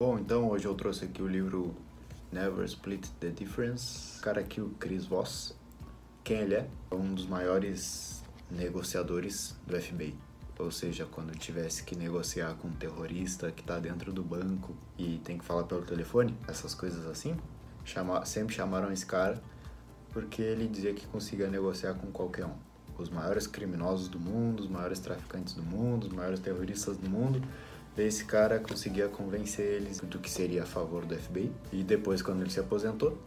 Bom, 0.00 0.16
então 0.16 0.48
hoje 0.48 0.64
eu 0.64 0.76
trouxe 0.76 1.06
aqui 1.06 1.20
o 1.20 1.26
livro 1.26 1.74
Never 2.30 2.64
Split 2.66 3.04
the 3.18 3.30
Difference. 3.30 4.20
O 4.20 4.22
cara 4.22 4.40
aqui, 4.40 4.60
o 4.60 4.68
Chris 4.78 5.04
Voss. 5.04 5.56
Quem 6.22 6.38
ele 6.38 6.54
é? 6.54 6.68
É 6.88 6.94
um 6.94 7.14
dos 7.14 7.26
maiores 7.26 8.22
negociadores 8.48 9.56
do 9.66 9.76
FBI. 9.76 10.16
Ou 10.56 10.70
seja, 10.70 11.04
quando 11.04 11.36
tivesse 11.36 11.82
que 11.82 11.96
negociar 11.96 12.54
com 12.58 12.68
um 12.68 12.72
terrorista 12.72 13.50
que 13.50 13.60
está 13.60 13.80
dentro 13.80 14.12
do 14.12 14.22
banco 14.22 14.72
e 14.96 15.18
tem 15.24 15.36
que 15.36 15.44
falar 15.44 15.64
pelo 15.64 15.82
telefone, 15.82 16.32
essas 16.46 16.76
coisas 16.76 17.04
assim, 17.04 17.36
chama, 17.84 18.24
sempre 18.24 18.54
chamaram 18.54 18.92
esse 18.92 19.04
cara 19.04 19.42
porque 20.10 20.40
ele 20.40 20.68
dizia 20.68 20.94
que 20.94 21.08
conseguia 21.08 21.48
negociar 21.48 21.94
com 21.94 22.06
qualquer 22.12 22.46
um. 22.46 22.54
Os 22.96 23.10
maiores 23.10 23.48
criminosos 23.48 24.06
do 24.06 24.20
mundo, 24.20 24.60
os 24.60 24.68
maiores 24.68 25.00
traficantes 25.00 25.54
do 25.54 25.62
mundo, 25.64 26.04
os 26.04 26.12
maiores 26.12 26.38
terroristas 26.38 26.96
do 26.96 27.10
mundo. 27.10 27.42
Esse 27.98 28.24
cara 28.24 28.60
conseguia 28.60 29.08
convencer 29.08 29.66
eles 29.66 29.98
do 29.98 30.20
que 30.20 30.30
seria 30.30 30.62
a 30.62 30.66
favor 30.66 31.04
do 31.04 31.16
FBI. 31.16 31.50
E 31.72 31.82
depois, 31.82 32.22
quando 32.22 32.42
ele 32.42 32.50
se 32.50 32.60
aposentou, 32.60 33.18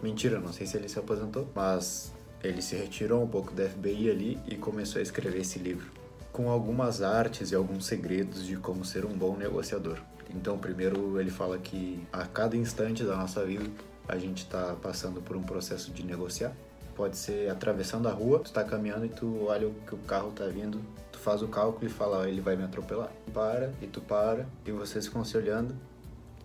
mentira, 0.00 0.38
não 0.38 0.52
sei 0.52 0.64
se 0.64 0.76
ele 0.76 0.88
se 0.88 0.96
aposentou, 0.96 1.48
mas 1.54 2.12
ele 2.42 2.62
se 2.62 2.76
retirou 2.76 3.22
um 3.22 3.26
pouco 3.26 3.52
do 3.52 3.62
FBI 3.62 4.10
ali 4.10 4.38
e 4.46 4.56
começou 4.56 5.00
a 5.00 5.02
escrever 5.02 5.40
esse 5.40 5.58
livro, 5.58 5.90
com 6.32 6.48
algumas 6.48 7.02
artes 7.02 7.50
e 7.50 7.54
alguns 7.56 7.84
segredos 7.84 8.46
de 8.46 8.56
como 8.56 8.84
ser 8.84 9.04
um 9.04 9.12
bom 9.12 9.36
negociador. 9.36 9.98
Então, 10.34 10.56
primeiro 10.56 11.20
ele 11.20 11.30
fala 11.30 11.58
que 11.58 12.00
a 12.12 12.24
cada 12.24 12.56
instante 12.56 13.02
da 13.02 13.16
nossa 13.16 13.44
vida 13.44 13.68
a 14.08 14.16
gente 14.16 14.44
está 14.44 14.74
passando 14.80 15.20
por 15.20 15.36
um 15.36 15.42
processo 15.42 15.90
de 15.90 16.04
negociar. 16.04 16.52
Pode 16.94 17.16
ser 17.16 17.50
atravessando 17.50 18.08
a 18.08 18.12
rua, 18.12 18.38
tu 18.38 18.46
está 18.46 18.62
caminhando 18.62 19.06
e 19.06 19.08
tu 19.08 19.46
olha 19.46 19.68
o 19.68 19.74
que 19.86 19.94
o 19.94 19.98
carro 19.98 20.28
está 20.28 20.46
vindo, 20.46 20.80
faz 21.22 21.40
o 21.40 21.48
cálculo 21.48 21.86
e 21.86 21.88
fala, 21.88 22.28
ele 22.28 22.40
vai 22.40 22.56
me 22.56 22.64
atropelar. 22.64 23.10
Para, 23.32 23.72
e 23.80 23.86
tu 23.86 24.00
para, 24.00 24.46
e 24.66 24.72
vocês 24.72 25.06
ficam 25.06 25.24
se 25.24 25.36
olhando, 25.36 25.74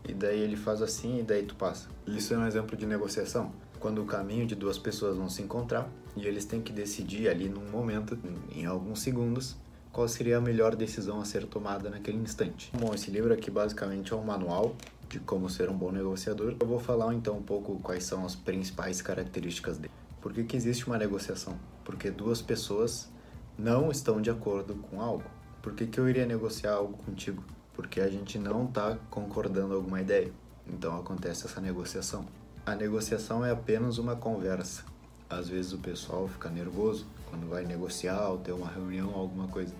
e 0.08 0.14
daí 0.14 0.40
ele 0.40 0.56
faz 0.56 0.82
assim, 0.82 1.20
e 1.20 1.24
daí 1.24 1.44
tu 1.44 1.56
passa. 1.56 1.90
Isso 2.06 2.34
é 2.34 2.38
um 2.38 2.46
exemplo 2.46 2.78
de 2.78 2.86
negociação. 2.86 3.52
Quando 3.80 4.02
o 4.02 4.06
caminho 4.06 4.46
de 4.46 4.56
duas 4.56 4.78
pessoas 4.78 5.18
vão 5.18 5.30
se 5.30 5.42
encontrar, 5.42 5.90
e 6.16 6.26
eles 6.26 6.46
têm 6.46 6.62
que 6.62 6.72
decidir 6.72 7.28
ali 7.28 7.50
num 7.50 7.70
momento, 7.70 8.18
em 8.56 8.66
alguns 8.66 9.02
segundos, 9.02 9.56
qual 9.92 10.08
seria 10.08 10.38
a 10.38 10.42
melhor 10.42 10.76
decisão 10.76 11.20
a 11.20 11.26
ser 11.26 11.46
tomada 11.48 11.90
naquele 11.90 12.18
instante. 12.18 12.72
Bom, 12.78 12.94
esse 12.94 13.10
livro 13.10 13.34
aqui 13.34 13.50
basicamente 13.50 14.14
é 14.14 14.16
um 14.16 14.24
manual 14.24 14.76
de 15.10 15.20
como 15.20 15.50
ser 15.50 15.70
um 15.70 15.78
bom 15.78 15.92
negociador. 15.92 16.56
Eu 16.60 16.68
vou 16.68 16.80
falar 16.80 17.14
então 17.14 17.38
um 17.38 17.42
pouco 17.42 17.80
quais 17.80 18.04
são 18.04 18.26
as 18.26 18.36
principais 18.36 19.02
características 19.02 19.78
dele. 19.78 19.94
Por 20.22 20.34
que, 20.34 20.44
que 20.44 20.58
existe 20.58 20.86
uma 20.86 20.98
negociação? 20.98 21.58
Porque 21.84 22.12
duas 22.12 22.42
pessoas 22.42 23.10
não 23.58 23.90
estão 23.90 24.22
de 24.22 24.30
acordo 24.30 24.76
com 24.76 25.02
algo. 25.02 25.24
Por 25.62 25.74
que, 25.74 25.88
que 25.88 26.00
eu 26.00 26.08
iria 26.08 26.26
negociar 26.26 26.74
algo 26.74 26.96
contigo? 26.98 27.44
Porque 27.74 28.00
a 28.00 28.08
gente 28.08 28.38
não 28.38 28.66
está 28.66 28.98
concordando 29.10 29.74
alguma 29.74 30.00
ideia. 30.00 30.32
Então 30.68 30.96
acontece 30.96 31.46
essa 31.46 31.60
negociação. 31.60 32.26
A 32.66 32.76
negociação 32.76 33.44
é 33.44 33.52
apenas 33.52 33.98
uma 33.98 34.16
conversa. 34.16 34.84
Às 35.30 35.50
vezes 35.50 35.74
o 35.74 35.80
pessoal 35.80 36.28
fica 36.28 36.50
nervoso 36.50 37.08
quando 37.30 37.50
vai 37.50 37.66
negociar 37.66 38.30
ou 38.30 38.38
ter 38.38 38.52
uma 38.52 38.68
reunião 38.68 39.14
alguma 39.14 39.48
coisa. 39.48 39.74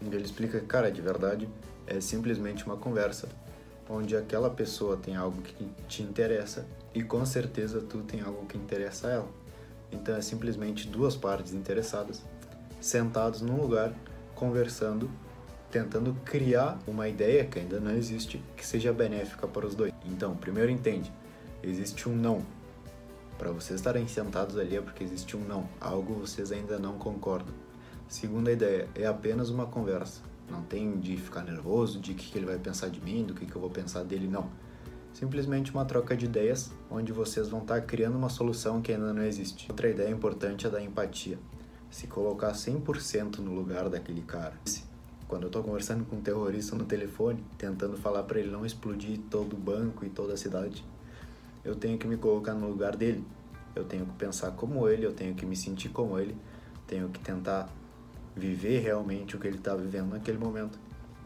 Ele 0.00 0.22
explica 0.22 0.60
que, 0.60 0.66
cara, 0.66 0.90
de 0.90 1.00
verdade, 1.00 1.48
é 1.86 2.00
simplesmente 2.00 2.64
uma 2.64 2.76
conversa 2.76 3.28
onde 3.88 4.16
aquela 4.16 4.48
pessoa 4.48 4.96
tem 4.96 5.16
algo 5.16 5.42
que 5.42 5.68
te 5.88 6.02
interessa 6.02 6.66
e 6.94 7.02
com 7.02 7.24
certeza 7.26 7.80
tu 7.80 8.02
tem 8.02 8.20
algo 8.20 8.46
que 8.46 8.56
interessa 8.56 9.08
a 9.08 9.10
ela. 9.10 9.28
Então 9.92 10.16
é 10.16 10.22
simplesmente 10.22 10.88
duas 10.88 11.16
partes 11.16 11.52
interessadas 11.52 12.22
sentados 12.84 13.40
num 13.40 13.60
lugar 13.60 13.92
conversando, 14.34 15.10
tentando 15.70 16.14
criar 16.24 16.78
uma 16.86 17.08
ideia 17.08 17.44
que 17.44 17.58
ainda 17.58 17.80
não 17.80 17.92
existe 17.92 18.42
que 18.56 18.66
seja 18.66 18.92
benéfica 18.92 19.46
para 19.46 19.66
os 19.66 19.74
dois. 19.74 19.92
Então, 20.04 20.36
primeiro 20.36 20.70
entende, 20.70 21.12
existe 21.62 22.08
um 22.08 22.14
não. 22.14 22.42
Para 23.38 23.50
vocês 23.50 23.80
estarem 23.80 24.06
sentados 24.06 24.58
ali 24.58 24.76
é 24.76 24.80
porque 24.80 25.02
existe 25.02 25.36
um 25.36 25.40
não, 25.40 25.68
algo 25.80 26.14
vocês 26.14 26.52
ainda 26.52 26.78
não 26.78 26.98
concordam. 26.98 27.54
Segunda 28.06 28.52
ideia, 28.52 28.88
é 28.94 29.06
apenas 29.06 29.48
uma 29.48 29.66
conversa 29.66 30.20
não 30.50 30.62
tem 30.62 30.98
de 30.98 31.16
ficar 31.16 31.42
nervoso, 31.42 31.98
de 31.98 32.14
que, 32.14 32.30
que 32.30 32.38
ele 32.38 32.46
vai 32.46 32.58
pensar 32.58 32.88
de 32.88 33.00
mim, 33.00 33.24
do 33.24 33.34
que, 33.34 33.46
que 33.46 33.56
eu 33.56 33.60
vou 33.60 33.70
pensar 33.70 34.04
dele, 34.04 34.28
não. 34.28 34.50
Simplesmente 35.12 35.70
uma 35.70 35.84
troca 35.84 36.16
de 36.16 36.26
ideias, 36.26 36.70
onde 36.90 37.12
vocês 37.12 37.48
vão 37.48 37.60
estar 37.60 37.80
criando 37.82 38.16
uma 38.16 38.28
solução 38.28 38.82
que 38.82 38.92
ainda 38.92 39.12
não 39.12 39.22
existe. 39.22 39.66
Outra 39.70 39.88
ideia 39.88 40.10
importante 40.10 40.66
é 40.66 40.70
da 40.70 40.82
empatia. 40.82 41.38
Se 41.94 42.08
colocar 42.08 42.50
100% 42.50 43.38
no 43.38 43.54
lugar 43.54 43.88
daquele 43.88 44.22
cara. 44.22 44.54
Quando 45.28 45.44
eu 45.44 45.46
estou 45.46 45.62
conversando 45.62 46.04
com 46.04 46.16
um 46.16 46.20
terrorista 46.20 46.74
no 46.74 46.84
telefone, 46.84 47.44
tentando 47.56 47.96
falar 47.96 48.24
para 48.24 48.40
ele 48.40 48.50
não 48.50 48.66
explodir 48.66 49.20
todo 49.30 49.52
o 49.52 49.56
banco 49.56 50.04
e 50.04 50.08
toda 50.08 50.34
a 50.34 50.36
cidade, 50.36 50.84
eu 51.64 51.76
tenho 51.76 51.96
que 51.96 52.08
me 52.08 52.16
colocar 52.16 52.52
no 52.52 52.68
lugar 52.68 52.96
dele. 52.96 53.24
Eu 53.76 53.84
tenho 53.84 54.04
que 54.06 54.12
pensar 54.14 54.50
como 54.50 54.88
ele, 54.88 55.06
eu 55.06 55.12
tenho 55.12 55.36
que 55.36 55.46
me 55.46 55.54
sentir 55.54 55.88
como 55.90 56.18
ele, 56.18 56.36
tenho 56.84 57.10
que 57.10 57.20
tentar 57.20 57.68
viver 58.34 58.80
realmente 58.80 59.36
o 59.36 59.38
que 59.38 59.46
ele 59.46 59.58
está 59.58 59.76
vivendo 59.76 60.08
naquele 60.08 60.36
momento 60.36 60.76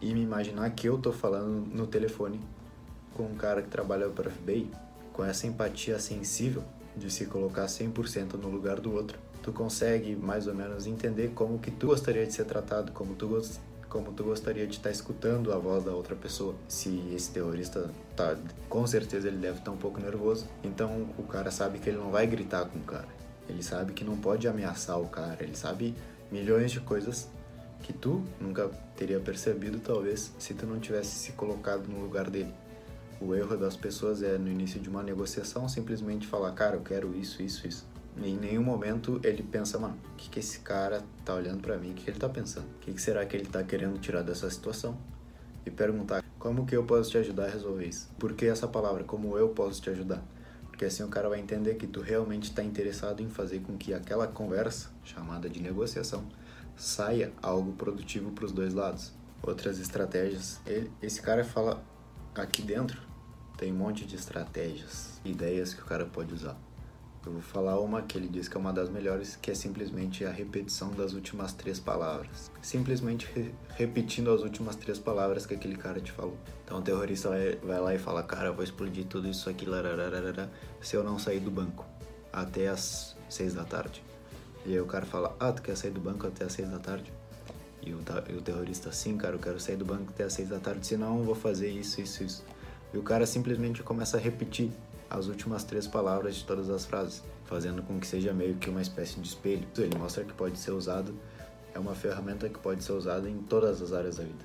e 0.02 0.12
me 0.12 0.20
imaginar 0.20 0.68
que 0.72 0.86
eu 0.86 0.96
estou 0.96 1.14
falando 1.14 1.66
no 1.74 1.86
telefone 1.86 2.38
com 3.14 3.22
um 3.22 3.36
cara 3.36 3.62
que 3.62 3.70
trabalha 3.70 4.10
para 4.10 4.28
o 4.28 4.30
FBI, 4.30 4.70
com 5.14 5.24
essa 5.24 5.46
empatia 5.46 5.98
sensível 5.98 6.62
de 6.98 7.10
se 7.10 7.26
colocar 7.26 7.66
100% 7.66 8.34
no 8.34 8.48
lugar 8.48 8.80
do 8.80 8.92
outro, 8.92 9.18
tu 9.42 9.52
consegue 9.52 10.16
mais 10.16 10.46
ou 10.46 10.54
menos 10.54 10.86
entender 10.86 11.32
como 11.34 11.58
que 11.58 11.70
tu 11.70 11.86
gostaria 11.86 12.26
de 12.26 12.32
ser 12.32 12.44
tratado, 12.44 12.92
como 12.92 13.14
tu 13.14 13.28
gost... 13.28 13.58
como 13.88 14.12
tu 14.12 14.24
gostaria 14.24 14.66
de 14.66 14.72
estar 14.72 14.90
tá 14.90 14.90
escutando 14.90 15.52
a 15.52 15.58
voz 15.58 15.84
da 15.84 15.92
outra 15.92 16.14
pessoa. 16.14 16.54
Se 16.68 17.02
esse 17.14 17.30
terrorista 17.30 17.90
tá, 18.14 18.36
com 18.68 18.86
certeza 18.86 19.28
ele 19.28 19.38
deve 19.38 19.58
estar 19.58 19.70
tá 19.70 19.72
um 19.72 19.76
pouco 19.78 20.00
nervoso, 20.00 20.46
então 20.62 21.08
o 21.16 21.22
cara 21.22 21.50
sabe 21.50 21.78
que 21.78 21.88
ele 21.88 21.98
não 21.98 22.10
vai 22.10 22.26
gritar 22.26 22.66
com 22.66 22.78
o 22.78 22.82
cara. 22.82 23.08
Ele 23.48 23.62
sabe 23.62 23.94
que 23.94 24.04
não 24.04 24.16
pode 24.16 24.46
ameaçar 24.46 25.00
o 25.00 25.08
cara, 25.08 25.42
ele 25.42 25.56
sabe 25.56 25.94
milhões 26.30 26.70
de 26.70 26.80
coisas 26.80 27.28
que 27.82 27.92
tu 27.92 28.22
nunca 28.40 28.68
teria 28.96 29.20
percebido, 29.20 29.78
talvez, 29.78 30.32
se 30.38 30.52
tu 30.52 30.66
não 30.66 30.78
tivesse 30.78 31.10
se 31.10 31.32
colocado 31.32 31.86
no 31.88 32.00
lugar 32.00 32.28
dele. 32.28 32.52
O 33.20 33.34
erro 33.34 33.56
das 33.56 33.76
pessoas 33.76 34.22
é, 34.22 34.38
no 34.38 34.48
início 34.48 34.78
de 34.78 34.88
uma 34.88 35.02
negociação, 35.02 35.68
simplesmente 35.68 36.26
falar, 36.26 36.52
cara, 36.52 36.76
eu 36.76 36.82
quero 36.82 37.16
isso, 37.16 37.42
isso, 37.42 37.66
isso. 37.66 37.86
E 38.16 38.30
em 38.30 38.36
nenhum 38.36 38.62
momento 38.62 39.20
ele 39.24 39.42
pensa, 39.42 39.78
mano, 39.78 39.96
o 40.12 40.16
que, 40.16 40.30
que 40.30 40.38
esse 40.38 40.60
cara 40.60 41.02
tá 41.24 41.34
olhando 41.34 41.60
para 41.60 41.76
mim? 41.76 41.90
O 41.90 41.94
que, 41.94 42.04
que 42.04 42.10
ele 42.10 42.18
tá 42.18 42.28
pensando? 42.28 42.66
O 42.66 42.78
que, 42.78 42.92
que 42.92 43.02
será 43.02 43.26
que 43.26 43.36
ele 43.36 43.46
tá 43.46 43.62
querendo 43.64 43.98
tirar 43.98 44.22
dessa 44.22 44.48
situação? 44.48 44.96
E 45.66 45.70
perguntar, 45.70 46.24
como 46.38 46.64
que 46.64 46.76
eu 46.76 46.84
posso 46.84 47.10
te 47.10 47.18
ajudar 47.18 47.46
a 47.46 47.50
resolver 47.50 47.86
isso? 47.86 48.08
Por 48.18 48.34
que 48.34 48.46
essa 48.46 48.68
palavra, 48.68 49.02
como 49.02 49.36
eu 49.36 49.48
posso 49.48 49.82
te 49.82 49.90
ajudar? 49.90 50.22
Porque 50.68 50.84
assim 50.84 51.02
o 51.02 51.08
cara 51.08 51.28
vai 51.28 51.40
entender 51.40 51.74
que 51.74 51.88
tu 51.88 52.00
realmente 52.00 52.44
está 52.44 52.62
interessado 52.62 53.20
em 53.20 53.28
fazer 53.28 53.58
com 53.60 53.76
que 53.76 53.92
aquela 53.92 54.28
conversa, 54.28 54.90
chamada 55.02 55.50
de 55.50 55.60
negociação, 55.60 56.24
saia 56.76 57.32
algo 57.42 57.72
produtivo 57.72 58.30
para 58.30 58.44
os 58.44 58.52
dois 58.52 58.74
lados. 58.74 59.12
Outras 59.42 59.80
estratégias. 59.80 60.60
Ele, 60.64 60.90
esse 61.02 61.20
cara 61.20 61.44
fala 61.44 61.82
aqui 62.34 62.62
dentro 62.62 63.07
tem 63.58 63.72
um 63.72 63.76
monte 63.76 64.06
de 64.06 64.14
estratégias, 64.14 65.20
ideias 65.24 65.74
que 65.74 65.82
o 65.82 65.84
cara 65.84 66.06
pode 66.06 66.32
usar. 66.32 66.56
Eu 67.26 67.32
vou 67.32 67.42
falar 67.42 67.78
uma 67.80 68.00
que 68.00 68.16
ele 68.16 68.28
diz 68.28 68.48
que 68.48 68.56
é 68.56 68.60
uma 68.60 68.72
das 68.72 68.88
melhores, 68.88 69.36
que 69.36 69.50
é 69.50 69.54
simplesmente 69.54 70.24
a 70.24 70.30
repetição 70.30 70.92
das 70.92 71.12
últimas 71.12 71.52
três 71.52 71.78
palavras. 71.78 72.50
Simplesmente 72.62 73.28
re 73.34 73.52
repetindo 73.76 74.30
as 74.30 74.42
últimas 74.42 74.76
três 74.76 74.98
palavras 74.98 75.44
que 75.44 75.54
aquele 75.54 75.76
cara 75.76 76.00
te 76.00 76.12
falou. 76.12 76.38
Então 76.64 76.78
o 76.78 76.82
terrorista 76.82 77.30
vai, 77.30 77.56
vai 77.56 77.80
lá 77.80 77.94
e 77.94 77.98
fala, 77.98 78.22
cara, 78.22 78.46
eu 78.46 78.54
vou 78.54 78.62
explodir 78.62 79.04
tudo 79.06 79.28
isso 79.28 79.50
aqui 79.50 79.66
larararara, 79.66 80.50
se 80.80 80.96
eu 80.96 81.02
não 81.02 81.18
sair 81.18 81.40
do 81.40 81.50
banco 81.50 81.84
até 82.32 82.68
as 82.68 83.16
seis 83.28 83.52
da 83.54 83.64
tarde. 83.64 84.02
E 84.64 84.72
aí 84.72 84.80
o 84.80 84.86
cara 84.86 85.04
fala, 85.04 85.36
ah, 85.40 85.52
tu 85.52 85.62
quer 85.62 85.76
sair 85.76 85.90
do 85.90 86.00
banco 86.00 86.26
até 86.26 86.44
as 86.44 86.52
seis 86.52 86.70
da 86.70 86.78
tarde? 86.78 87.12
E 87.82 87.92
o, 87.92 88.00
e 88.30 88.32
o 88.34 88.40
terrorista, 88.40 88.92
sim, 88.92 89.16
cara, 89.16 89.34
eu 89.34 89.40
quero 89.40 89.58
sair 89.58 89.76
do 89.76 89.84
banco 89.84 90.10
até 90.10 90.24
as 90.24 90.32
seis 90.32 90.48
da 90.48 90.58
tarde, 90.58 90.86
senão 90.86 91.18
eu 91.18 91.24
vou 91.24 91.34
fazer 91.34 91.68
isso, 91.68 92.00
isso, 92.00 92.22
isso. 92.22 92.44
E 92.92 92.98
o 92.98 93.02
cara 93.02 93.26
simplesmente 93.26 93.82
começa 93.82 94.16
a 94.16 94.20
repetir 94.20 94.70
as 95.10 95.26
últimas 95.26 95.64
três 95.64 95.86
palavras 95.86 96.36
de 96.36 96.44
todas 96.44 96.68
as 96.68 96.84
frases, 96.84 97.22
fazendo 97.44 97.82
com 97.82 97.98
que 97.98 98.06
seja 98.06 98.32
meio 98.32 98.56
que 98.56 98.68
uma 98.68 98.82
espécie 98.82 99.18
de 99.20 99.28
espelho. 99.28 99.66
Ele 99.76 99.96
mostra 99.96 100.24
que 100.24 100.32
pode 100.32 100.58
ser 100.58 100.72
usado, 100.72 101.14
é 101.74 101.78
uma 101.78 101.94
ferramenta 101.94 102.48
que 102.48 102.58
pode 102.58 102.82
ser 102.82 102.92
usada 102.92 103.28
em 103.28 103.38
todas 103.38 103.80
as 103.80 103.92
áreas 103.92 104.16
da 104.16 104.24
vida. 104.24 104.44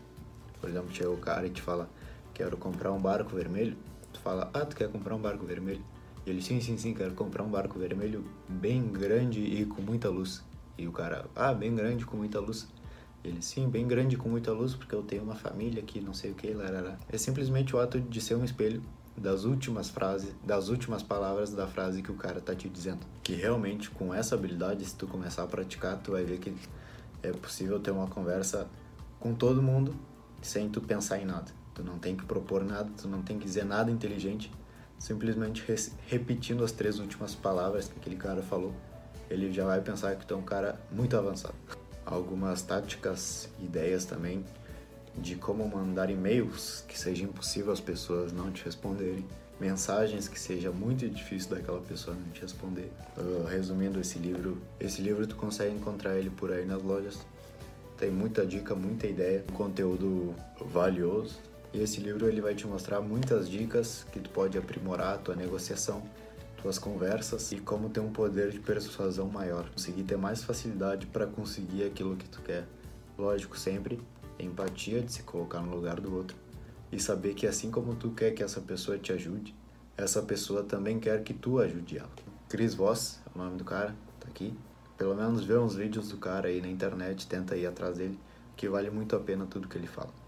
Por 0.60 0.70
exemplo, 0.70 0.94
chega 0.94 1.10
o 1.10 1.18
cara 1.18 1.46
e 1.46 1.50
te 1.50 1.62
fala, 1.62 1.90
quero 2.34 2.56
comprar 2.56 2.92
um 2.92 3.00
barco 3.00 3.36
vermelho. 3.36 3.76
Tu 4.14 4.20
fala, 4.20 4.50
ah, 4.54 4.66
tu 4.66 4.76
quer 4.76 4.90
comprar 4.90 5.16
um 5.16 5.20
barco 5.20 5.46
vermelho? 5.46 5.84
E 6.26 6.30
ele, 6.30 6.42
sim, 6.42 6.62
sim, 6.62 6.78
sim, 6.78 6.94
quero 6.94 7.14
comprar 7.14 7.44
um 7.44 7.50
barco 7.50 7.78
vermelho 7.78 8.24
bem 8.48 8.88
grande 8.88 9.42
e 9.42 9.66
com 9.66 9.82
muita 9.82 10.10
luz. 10.10 10.42
E 10.78 10.88
o 10.88 10.92
cara, 10.92 11.26
ah, 11.36 11.54
bem 11.54 11.76
grande 11.76 12.06
com 12.06 12.16
muita 12.16 12.40
luz. 12.40 12.68
Ele, 13.24 13.42
sim, 13.42 13.70
bem 13.70 13.88
grande 13.88 14.18
com 14.18 14.28
muita 14.28 14.52
luz, 14.52 14.76
porque 14.76 14.94
eu 14.94 15.02
tenho 15.02 15.24
uma 15.24 15.36
família 15.36 15.82
aqui, 15.82 16.02
não 16.02 16.14
sei 16.14 16.32
o 16.32 16.34
que, 16.34 16.54
larará. 16.54 16.98
É 17.10 17.18
simplesmente 17.18 17.76
o 17.76 17.80
ato 17.80 18.00
de 18.00 18.20
ser 18.20 18.36
um 18.36 18.44
espelho 18.44 18.82
das 19.16 19.46
últimas 19.46 19.90
frases, 19.90 20.34
das 20.44 20.70
últimas 20.70 21.02
palavras 21.02 21.52
da 21.52 21.68
frase 21.68 22.02
que 22.02 22.12
o 22.12 22.16
cara 22.16 22.42
tá 22.42 22.54
te 22.54 22.68
dizendo. 22.68 23.00
Que 23.24 23.34
realmente 23.34 23.90
com 23.90 24.14
essa 24.14 24.36
habilidade, 24.36 24.84
se 24.86 24.96
tu 24.96 25.08
começar 25.08 25.44
a 25.44 25.48
praticar, 25.48 25.98
tu 26.02 26.12
vai 26.12 26.24
ver 26.24 26.40
que 26.40 26.54
é 27.22 27.32
possível 27.32 27.80
ter 27.80 27.92
uma 27.92 28.08
conversa 28.08 28.68
com 29.20 29.34
todo 29.34 29.62
mundo 29.62 29.96
sem 30.42 30.68
tu 30.70 30.82
pensar 30.82 31.20
em 31.20 31.26
nada. 31.26 31.52
Tu 31.74 31.84
não 31.84 31.98
tem 31.98 32.16
que 32.16 32.26
propor 32.26 32.64
nada, 32.64 32.90
tu 33.02 33.08
não 33.08 33.22
tem 33.22 33.40
que 33.40 33.46
dizer 33.46 33.64
nada 33.64 33.90
inteligente, 33.90 34.52
simplesmente 35.00 35.64
repetindo 36.08 36.64
as 36.64 36.72
três 36.72 37.00
últimas 37.00 37.34
palavras 37.34 37.88
que 37.88 37.98
aquele 37.98 38.16
cara 38.18 38.42
falou, 38.42 38.74
ele 39.30 39.52
já 39.52 39.66
vai 39.66 39.82
pensar 39.82 40.16
que 40.16 40.26
tu 40.26 40.34
é 40.34 40.38
um 40.38 40.44
cara 40.44 40.80
muito 40.92 41.16
avançado. 41.16 41.56
Algumas 42.06 42.62
táticas, 42.62 43.50
ideias 43.60 44.06
também 44.06 44.44
de 45.16 45.36
como 45.36 45.68
mandar 45.68 46.10
e-mails 46.10 46.84
que 46.88 46.98
seja 46.98 47.24
impossível 47.24 47.72
as 47.72 47.80
pessoas 47.80 48.32
não 48.32 48.52
te 48.52 48.66
responderem, 48.66 49.26
mensagens 49.60 50.28
que 50.28 50.40
seja 50.40 50.72
muito 50.72 51.08
difícil 51.08 51.52
daquela 51.52 51.80
pessoa 51.82 52.16
não 52.16 52.32
te 52.32 52.42
responder. 52.42 52.92
Uh, 53.18 53.46
resumindo 53.46 54.00
esse 54.00 54.18
livro, 54.18 54.58
esse 54.80 55.02
livro 55.02 55.26
tu 55.28 55.36
consegue 55.36 55.76
encontrar 55.76 56.18
ele 56.18 56.30
por 56.30 56.52
aí 56.52 56.66
nas 56.66 56.82
lojas. 56.82 57.20
Tem 57.98 58.10
muita 58.10 58.46
dica, 58.46 58.74
muita 58.76 59.08
ideia, 59.08 59.44
conteúdo 59.54 60.34
valioso. 60.60 61.40
E 61.72 61.82
esse 61.82 62.00
livro 62.02 62.28
ele 62.28 62.42
vai 62.42 62.54
te 62.54 62.68
mostrar 62.68 63.00
muitas 63.02 63.50
dicas 63.50 64.06
que 64.12 64.20
tu 64.20 64.30
pode 64.30 64.58
aprimorar 64.58 65.16
a 65.16 65.18
tua 65.18 65.36
negociação, 65.36 66.04
tuas 66.64 66.80
conversas 66.80 67.52
e 67.52 67.60
como 67.60 67.90
ter 67.90 68.00
um 68.00 68.14
poder 68.14 68.50
de 68.50 68.58
persuasão 68.58 69.28
maior, 69.28 69.70
conseguir 69.70 70.04
ter 70.04 70.18
mais 70.18 70.42
facilidade 70.46 71.06
para 71.06 71.28
conseguir 71.28 71.84
aquilo 71.84 72.16
que 72.16 72.28
tu 72.30 72.42
quer. 72.42 72.66
Lógico, 73.18 73.60
sempre 73.60 74.00
empatia 74.40 75.02
de 75.02 75.12
se 75.12 75.24
colocar 75.24 75.60
no 75.60 75.76
lugar 75.76 76.00
do 76.00 76.16
outro 76.16 76.38
e 76.90 76.98
saber 77.02 77.34
que 77.34 77.46
assim 77.46 77.70
como 77.70 77.96
tu 77.96 78.12
quer 78.12 78.32
que 78.32 78.42
essa 78.42 78.62
pessoa 78.62 78.98
te 78.98 79.12
ajude, 79.12 79.54
essa 79.98 80.22
pessoa 80.22 80.64
também 80.64 81.02
quer 81.02 81.22
que 81.22 81.34
tu 81.34 81.60
ajude 81.60 81.98
ela. 81.98 82.10
Chris 82.48 82.74
Voss 82.74 83.20
é 83.28 83.38
o 83.38 83.44
nome 83.44 83.58
do 83.58 83.66
cara, 83.66 83.94
tá 84.22 84.30
aqui. 84.30 84.58
Pelo 84.98 85.16
menos 85.16 85.44
vê 85.44 85.58
uns 85.58 85.76
vídeos 85.76 86.08
do 86.10 86.18
cara 86.18 86.48
aí 86.48 86.62
na 86.62 86.70
internet, 86.70 87.28
tenta 87.28 87.58
ir 87.58 87.68
atrás 87.68 87.98
dele, 87.98 88.18
que 88.56 88.70
vale 88.70 88.90
muito 88.90 89.18
a 89.18 89.20
pena 89.20 89.46
tudo 89.46 89.68
que 89.68 89.78
ele 89.78 89.88
fala. 89.88 90.23